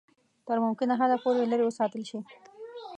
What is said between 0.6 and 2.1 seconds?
ممکنه حده پوري لیري وساتل